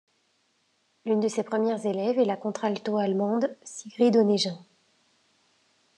[1.05, 4.57] L'une de ses premières élèves est la contralto allemande, Sigrid Onégin.